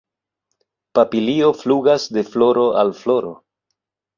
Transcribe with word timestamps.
Papilio 0.99 1.51
flugas 1.61 2.09
de 2.17 2.27
floro 2.33 2.67
al 2.85 2.93
floro. 3.03 3.33